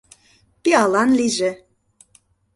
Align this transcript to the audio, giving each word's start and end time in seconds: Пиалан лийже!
Пиалан 0.61 1.09
лийже! 1.19 1.51